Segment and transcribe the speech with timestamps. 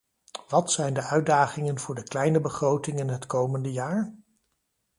[0.47, 4.13] Wat zijn de uitdagingen voor de kleine begrotingen het komende jaar?